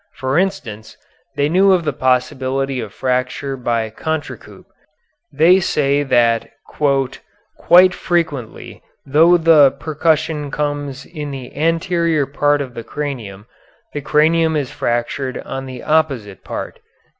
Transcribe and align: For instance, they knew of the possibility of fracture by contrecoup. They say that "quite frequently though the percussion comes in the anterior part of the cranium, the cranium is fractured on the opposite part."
For 0.15 0.35
instance, 0.39 0.97
they 1.35 1.47
knew 1.47 1.73
of 1.73 1.85
the 1.85 1.93
possibility 1.93 2.79
of 2.79 2.91
fracture 2.91 3.55
by 3.55 3.91
contrecoup. 3.91 4.65
They 5.31 5.59
say 5.59 6.01
that 6.01 6.49
"quite 6.65 7.93
frequently 7.93 8.81
though 9.05 9.37
the 9.37 9.69
percussion 9.69 10.49
comes 10.49 11.05
in 11.05 11.29
the 11.29 11.55
anterior 11.55 12.25
part 12.25 12.61
of 12.61 12.73
the 12.73 12.83
cranium, 12.83 13.45
the 13.93 14.01
cranium 14.01 14.55
is 14.55 14.71
fractured 14.71 15.37
on 15.45 15.67
the 15.67 15.83
opposite 15.83 16.43
part." 16.43 16.79